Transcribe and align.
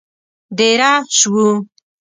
دېره 0.57 0.91
شوو. 1.17 1.47